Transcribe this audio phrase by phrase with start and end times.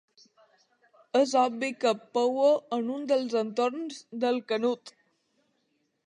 [1.19, 4.95] És obvi que pouo en un dels entorns del Canut.